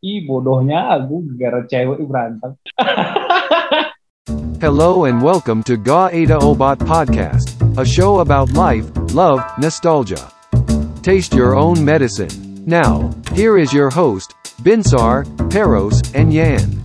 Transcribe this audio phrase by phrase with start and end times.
[0.00, 2.56] Ih bodohnya aku gara cewek berantem.
[4.64, 10.32] Hello and welcome to Ga Ada Obat Podcast, a show about life, love, nostalgia.
[11.04, 12.32] Taste your own medicine.
[12.64, 14.32] Now, here is your host,
[14.64, 16.80] Binsar, Peros, and Yan.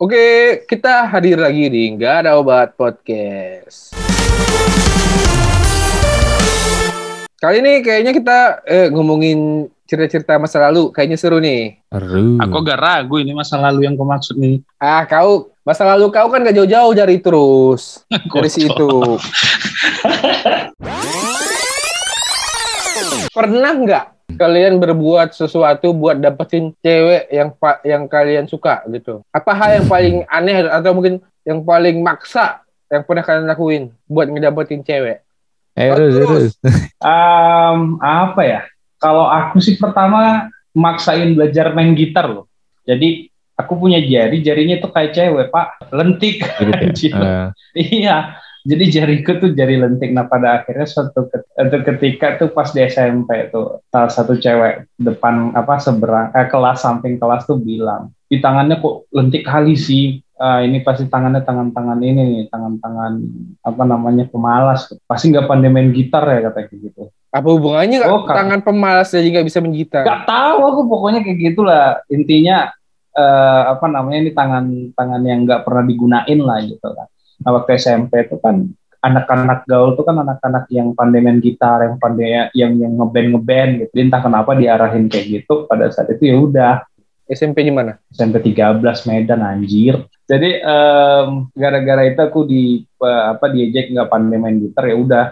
[0.00, 3.92] Oke, kita hadir lagi di Nggak Ada Obat Podcast.
[7.36, 10.90] Kali ini kayaknya kita eh, ngomongin cerita-cerita masa lalu.
[10.90, 11.78] Kayaknya seru nih.
[11.88, 12.36] Seru.
[12.42, 14.60] Aku agak ragu ini masa lalu yang kau maksud nih.
[14.82, 18.02] Ah, kau masa lalu kau kan gak jauh-jauh dari terus
[18.34, 19.18] dari situ.
[23.32, 24.04] Pernah nggak
[24.36, 27.54] kalian berbuat sesuatu buat dapetin cewek yang
[27.86, 29.22] yang kalian suka gitu?
[29.30, 34.26] Apa hal yang paling aneh atau mungkin yang paling maksa yang pernah kalian lakuin buat
[34.26, 35.22] ngedapetin cewek?
[35.76, 36.52] Eh, terus, terus.
[37.04, 38.60] Em, apa ya?
[39.06, 42.50] Kalau aku sih pertama maksain belajar main gitar loh.
[42.82, 46.42] Jadi aku punya jari, jarinya tuh kayak cewek pak, lentik.
[46.42, 46.90] Gitu ya.
[47.76, 48.16] Eh, Iya,
[48.66, 50.10] jadi jariku tuh jari lentik.
[50.10, 54.90] Nah pada akhirnya suatu ke- suatu ketika tuh pas di SMP tuh salah satu cewek
[54.98, 60.18] depan apa seberang eh, kelas samping kelas tuh bilang di tangannya kok lentik kali sih.
[60.36, 63.12] Ah, ini pasti tangannya tangan-tangan ini nih, tangan-tangan
[63.64, 64.92] apa namanya pemalas.
[65.08, 67.08] Pasti nggak pandai main gitar ya kata gitu.
[67.30, 68.44] Apa hubungannya Oh, kan.
[68.46, 70.04] tangan pemalas jadi nggak bisa mengitar?
[70.06, 72.00] Gak tahu aku pokoknya kayak gitulah.
[72.08, 72.70] Intinya
[73.12, 77.08] eh, apa namanya ini tangan-tangan yang nggak pernah digunain lah gitu kan.
[77.44, 78.64] Nah waktu SMP itu kan
[79.04, 83.70] anak-anak gaul tuh kan anak-anak yang pandai main gitar, yang pandai yang yang ngeband ngeband
[83.84, 83.90] gitu.
[83.92, 86.74] Jadi Entah kenapa diarahin kayak gitu pada saat itu ya udah
[87.26, 87.98] SMP di mana?
[88.10, 89.98] SMP 13 Medan anjir.
[90.26, 95.24] Jadi em, gara-gara itu aku di eh, apa diejek nggak pandai main gitar ya udah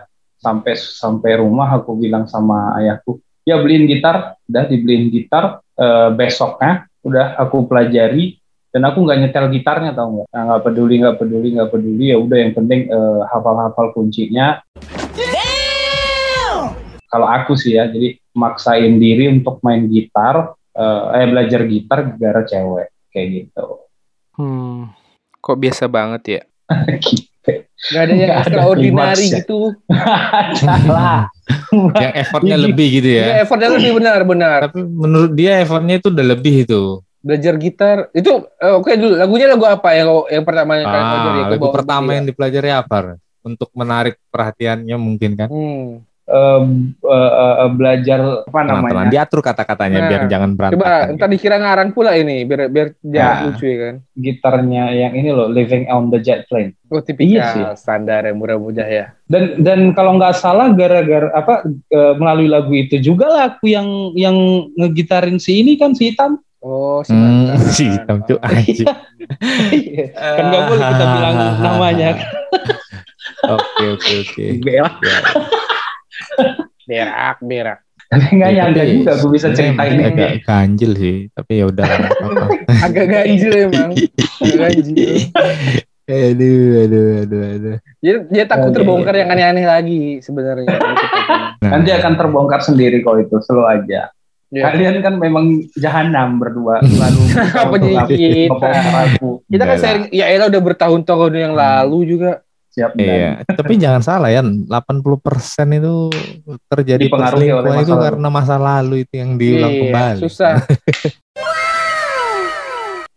[0.45, 4.37] sampai sampai rumah aku bilang sama ayahku ya beliin gitar.
[4.45, 8.37] Udah dibeliin gitar eh, besoknya udah aku pelajari
[8.72, 10.28] dan aku nggak nyetel gitarnya tau nggak?
[10.28, 14.60] Nah, nggak peduli nggak peduli nggak peduli ya udah yang penting eh, hafal-hafal kuncinya.
[17.09, 22.43] Kalau aku sih ya jadi maksain diri untuk main gitar eh, eh belajar gitar gara
[22.44, 23.66] cewek kayak gitu.
[24.34, 24.91] Hmm,
[25.38, 26.43] kok biasa banget ya?
[27.84, 29.39] Gak ada yang ada extraordinary klimaks ya.
[29.45, 29.61] gitu.
[30.65, 31.28] salah
[32.00, 33.34] yang effortnya lebih gitu Ya, ya.
[33.45, 34.59] effortnya lebih benar-benar.
[34.71, 36.83] Tapi menurut dia effortnya itu udah lebih itu.
[37.21, 41.41] Belajar gitar itu eh, oke dulu lagunya lagu apa yang yang pertama yang kalian pelajari?
[41.41, 42.99] Ah, lagu pertama yang dipelajari apa?
[43.45, 45.49] Untuk menarik perhatiannya mungkin kan.
[45.49, 45.53] ya.
[45.53, 45.89] Hmm.
[46.24, 46.62] Eh,
[47.04, 48.80] eh, eh, belajar apa tenang.
[48.80, 50.78] namanya Diatur kata-katanya Nah, biar jangan berantakan.
[50.78, 51.12] Coba gitu.
[51.14, 53.44] ntar dikira ngarang pula ini biar biar jangan Ya.
[53.46, 53.94] lucu ya kan.
[54.14, 57.64] gitarnya yang ini loh Living on the Jet Plane Oh Iya tipikal sih.
[57.76, 59.12] standar yang murah-mudah ya.
[59.24, 63.84] dan dan kalau nggak salah gara-gara apa eh, melalui lagu itu juga lah aku yang
[64.14, 64.36] yang
[64.72, 68.88] ngegitarin si ini kan si Hitam Oh si Hmm, si hitam tuh anjing.
[70.16, 72.08] kan nggak boleh kita bilang namanya
[73.46, 74.44] Oke oke oke.
[74.58, 75.18] berak Ya,
[76.84, 77.81] Berak berak.
[78.05, 81.89] tapi nggak ya, nyangka juga aku bisa ceritain agak ini ganjil sih, tapi ya udah.
[82.87, 83.91] Agak ganjil emang.
[84.45, 85.12] Agak ganjil.
[86.05, 87.77] aduh, aduh, aduh, aduh.
[88.05, 90.69] Dia, dia takut terbongkar yang aneh-aneh lagi sebenarnya.
[91.65, 94.12] Nah, nanti akan terbongkar sendiri kok itu slow aja
[94.55, 94.71] Ya.
[94.71, 97.21] kalian kan memang jahanam berdua lalu
[97.59, 98.71] Apa jadi kita?
[99.51, 102.44] Kita kan sering, ya elah udah bertahun-tahun yang lalu juga.
[102.74, 106.10] Siap Iya, tapi jangan salah ya, 80% itu
[106.66, 108.02] terjadi masa itu lalu.
[108.02, 110.20] karena masa lalu itu yang diulang Iya, kembali.
[110.26, 110.54] Susah.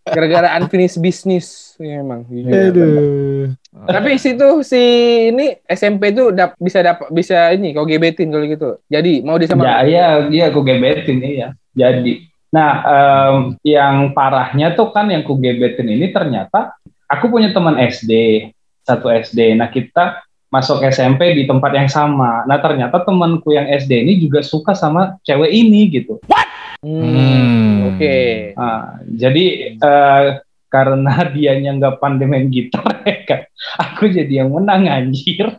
[0.07, 2.23] Gara-gara unfinished business ya, emang.
[2.31, 2.47] jujur.
[2.47, 3.43] Aduh.
[3.85, 4.79] Tapi situ si
[5.27, 8.69] ini SMP tuh dap, bisa dapat bisa ini kau gebetin kalau gitu.
[8.87, 11.51] Jadi mau di sama Ya, iya, iya, aku gebetin iya.
[11.75, 13.35] Jadi, nah, em,
[13.67, 16.71] yang parahnya tuh kan yang ku gebetin ini ternyata
[17.05, 18.11] aku punya teman SD,
[18.87, 19.59] satu SD.
[19.59, 22.47] Nah, kita masuk SMP di tempat yang sama.
[22.47, 26.23] Nah, ternyata temanku yang SD ini juga suka sama cewek ini gitu.
[26.79, 27.93] Hmm, Hmm.
[27.93, 28.17] Oke.
[28.53, 29.45] Nah, jadi
[29.75, 30.25] eh,
[30.71, 33.41] karena dianya nggak pandai main gitar, ya kan,
[33.75, 35.57] aku jadi yang menang anjir.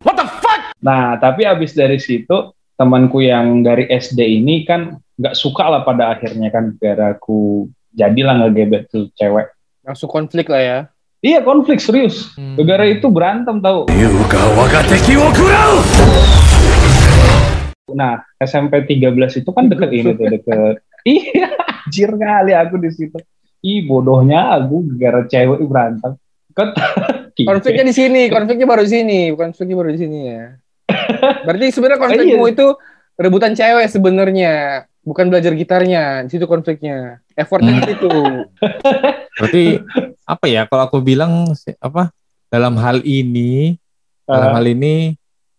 [0.00, 0.72] What the fuck?
[0.80, 6.16] Nah, tapi abis dari situ temanku yang dari SD ini kan nggak suka lah pada
[6.16, 9.52] akhirnya kan gara aku jadilah ngegebet tuh cewek.
[9.84, 10.78] Langsung konflik lah ya.
[11.20, 12.32] Iya konflik serius.
[12.64, 13.92] Gara itu berantem tahu.
[17.92, 20.76] Nah, SMP 13 itu kan deket ini tuh deket.
[21.00, 21.48] Iya,
[21.88, 23.16] anjir kali aku di situ.
[23.64, 26.12] Ih, bodohnya aku gara cewek berantem.
[27.48, 30.60] Konfliknya di sini, konfliknya baru di sini, konfliknya baru di sini ya.
[31.48, 32.52] Berarti sebenarnya konflikmu Iya.
[32.52, 32.66] itu
[33.16, 34.52] rebutan cewek sebenarnya.
[35.00, 37.20] Bukan belajar gitarnya, di situ konfliknya.
[37.32, 37.80] Effortnya Hmm.
[37.80, 38.10] di situ.
[39.38, 39.64] Berarti
[40.24, 41.48] apa ya kalau aku bilang
[41.78, 42.12] apa
[42.46, 43.80] dalam hal ini
[44.22, 44.94] dalam Eh, hal ini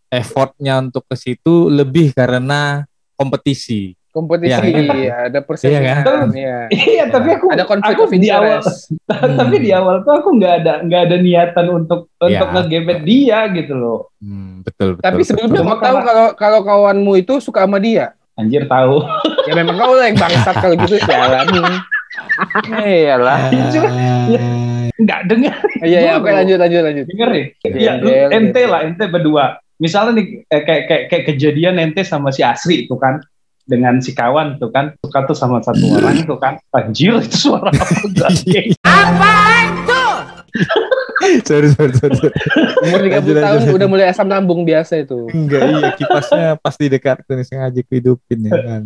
[0.07, 2.83] effortnya untuk ke situ lebih karena
[3.15, 3.95] kompetisi.
[4.11, 5.71] Kompetisi, Iya, ada persepsi.
[5.71, 6.27] Iya kan?
[6.35, 6.57] Iya.
[6.67, 8.91] Iya, tapi aku Ada konflik aku di awal interest.
[9.39, 12.51] tapi di awal tuh aku nggak ada nggak ada niatan untuk untuk Ya.
[12.51, 14.11] ngegebet dia gitu loh.
[14.19, 15.03] Hmm, betul betul.
[15.07, 18.11] Tapi sebelumnya kau tahu kalau kalau kawanmu itu suka sama dia.
[18.35, 18.99] Anjir tahu.
[19.49, 21.45] Ya memang kau lah yang bangsat kalau gitu jalan.
[22.69, 23.39] Iyalah.
[23.49, 25.57] Ah, Nggak dengar.
[25.81, 27.05] Iya ya, oke lanjut lanjut lanjut.
[27.09, 27.45] Dengerin.
[27.65, 28.69] Iya, Iya, lu iya, ente iya.
[28.69, 29.45] lah, ente berdua.
[29.81, 33.17] Misalnya nih eh, kayak kayak kayak kejadian ente sama si Asri itu kan
[33.65, 37.69] dengan si kawan tuh kan suka tuh sama satu orang tuh kan anjir itu suara
[37.71, 37.85] apa
[38.17, 38.29] Gak?
[38.33, 39.65] sorry,
[41.47, 42.29] sorry, sorry, sorry.
[42.83, 43.75] Umur 30 Lanjut, tahun lanjut.
[43.77, 45.27] udah mulai asam lambung biasa itu.
[45.29, 48.81] Enggak iya kipasnya pasti dekat nih sengaja hidupin ya kan.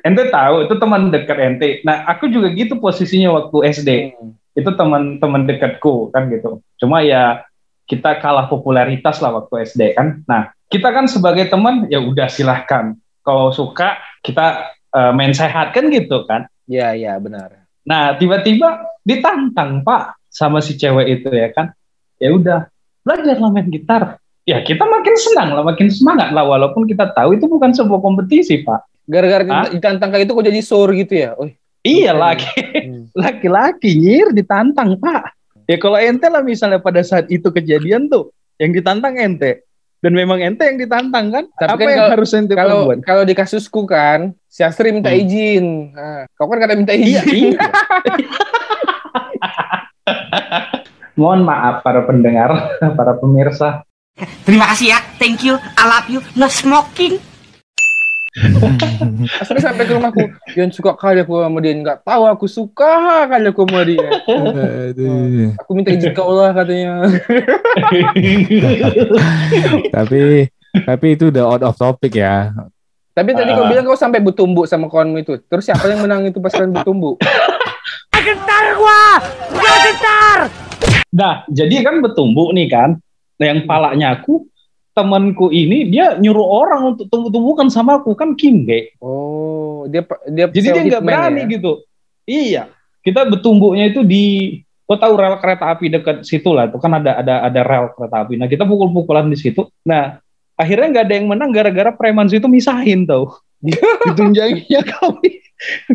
[0.00, 4.32] ente tahu itu teman dekat ente nah aku juga gitu posisinya waktu SD Hmm.
[4.52, 7.44] itu teman-teman dekatku kan gitu cuma ya
[7.84, 12.96] kita kalah popularitas lah waktu SD kan nah kita kan sebagai teman ya udah silahkan
[13.20, 17.66] kalau suka kita eh, main sehat kan gitu kan Iya iya benar.
[17.82, 21.74] Nah, tiba-tiba ditantang, Pak, sama si cewek itu ya kan.
[22.16, 22.60] Ya udah,
[23.02, 24.16] belajarlah main gitar.
[24.46, 28.62] Ya, kita makin senang lah, makin semangat lah walaupun kita tahu itu bukan sebuah kompetisi,
[28.62, 28.86] Pak.
[29.04, 31.30] Gara-gara ditantang kayak itu kok jadi sore gitu ya?
[31.34, 31.50] Oh,
[31.80, 32.48] Iya, laki
[32.80, 33.04] Hmm.
[33.16, 35.32] laki-laki nyir ditantang, Pak.
[35.64, 39.64] Ya kalau ente lah misalnya pada saat itu kejadian tuh, yang ditantang ente.
[40.00, 41.44] Dan memang ente yang ditantang kan?
[41.54, 42.98] Tapi Apa kan yang kalau- harus ente kalau perbuat?
[43.04, 45.20] kalau di kasusku kan, si Astri minta Hmm.
[45.20, 45.64] izin.
[45.92, 47.52] Nah, kau kan kata minta Iya, izin.
[47.52, 47.60] iya.
[51.20, 52.48] Mohon maaf para pendengar,
[52.96, 53.84] para pemirsa.
[54.40, 57.20] Terima kasih ya, thank you, I love you, no smoking.
[59.42, 60.22] Astri sampai ke rumahku,
[60.54, 61.74] Yon suka kali aku sama dia.
[61.74, 64.06] Nggak tahu aku suka kali aku sama dia.
[64.22, 65.50] Aduh.
[65.60, 67.10] Aku minta izin ke Allah katanya.
[69.90, 70.46] tapi
[70.86, 72.54] tapi itu udah out of topic ya.
[73.10, 73.68] Tapi tadi kau Ah.
[73.68, 75.34] bilang kau sampai bertumbuk sama kawanmu itu.
[75.50, 77.18] Terus siapa yang menang itu pas kalian bertumbuk?
[81.10, 82.96] Nah, jadi kan bertumbuk nih kan.
[83.40, 84.46] Nah, yang palanya aku,
[84.94, 88.94] temanku ini dia nyuruh orang untuk tumbuk-tumbukan sama aku kan kimbe.
[89.00, 91.52] Oh, dia dia Jadi dia nggak berani ya?
[91.56, 91.72] gitu.
[92.28, 92.62] Iya,
[93.02, 94.24] kita bertumbuknya itu di
[94.90, 98.26] Kau tahu rel kereta api dekat situ lah, itu kan ada ada ada rel kereta
[98.26, 98.34] api.
[98.34, 99.70] Nah kita pukul-pukulan di situ.
[99.86, 100.18] Nah
[100.58, 103.38] akhirnya nggak ada yang menang gara-gara preman situ misahin tau.
[104.10, 105.46] Ditunjanginya kami.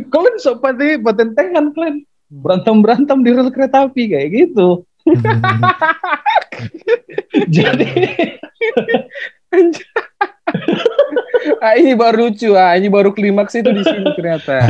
[0.08, 4.84] Kalian sok pati patentengan kalian berantem berantem di rel kereta api kayak gitu.
[7.56, 7.90] Jadi
[11.62, 14.66] Ah, ini baru lucu ah, ini baru klimaks itu di sini ternyata.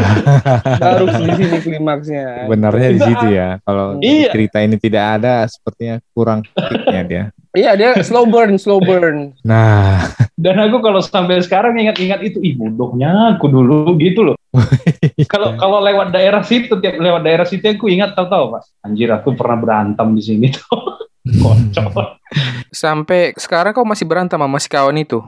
[0.75, 2.47] baru di sini klimaksnya.
[2.51, 3.59] Benarnya di situ ya.
[3.63, 4.31] Kalau Iya.
[4.35, 7.23] cerita ini tidak ada, sepertinya kurang kicknya dia.
[7.55, 9.31] Iya dia slow burn, slow burn.
[9.47, 10.03] Nah,
[10.35, 14.35] dan aku kalau sampai sekarang ingat-ingat itu, ih bodohnya aku dulu gitu loh.
[15.31, 18.67] Kalau kalau lewat daerah situ, tiap lewat daerah situ aku ingat tahu-tahu mas.
[18.83, 21.01] Anjir aku pernah berantem di sini tuh.
[21.43, 22.21] Kocok.
[22.69, 25.23] Sampai sekarang kau masih berantem sama si kawan itu?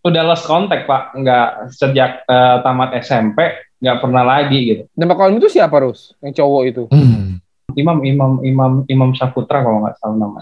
[0.00, 4.82] Udah lost contact pak, nggak sejak eh, tamat SMP nggak pernah lagi gitu.
[4.92, 6.12] Nama kawan itu siapa Rus?
[6.20, 6.82] Yang cowok itu.
[6.92, 7.40] hmm.
[7.78, 10.40] Imam Imam Imam Imam Saputra kalau nggak salah nama.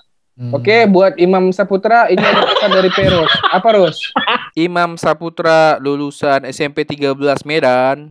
[0.55, 3.33] Oke, buat Imam Saputra ini ada pesan dari Peros.
[3.51, 3.99] Apa Rus?
[4.59, 7.15] Imam Saputra lulusan SMP 13
[7.47, 8.11] Medan.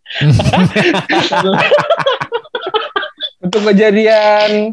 [3.44, 4.72] Untuk kejadian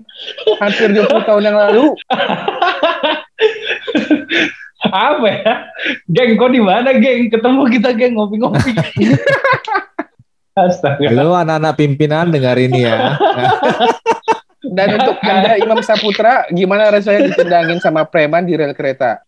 [0.63, 1.86] hampir 20 tahun yang lalu.
[4.86, 5.53] Apa ya?
[6.08, 7.27] Geng, kau di mana geng?
[7.27, 8.72] Ketemu kita geng ngopi-ngopi.
[10.55, 11.12] Astaga.
[11.12, 13.20] Lu anak-anak pimpinan dengar ini ya.
[14.75, 19.24] Dan untuk Anda Imam Saputra, gimana rasanya ditendangin sama preman di rel kereta?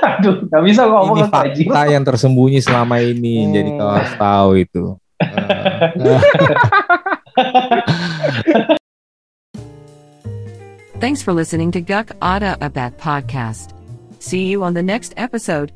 [0.00, 3.42] Aduh, nggak bisa ngomong ini fakta yang tersembunyi selama ini.
[3.44, 3.52] Hmm.
[3.52, 4.94] Jadi kau harus tahu itu.
[11.02, 13.74] Thanks for listening to Guk Ada Abat podcast.
[14.22, 15.74] See you on the next episode.